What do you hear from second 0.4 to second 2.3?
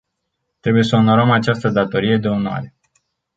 Trebuie să onorăm această datorie de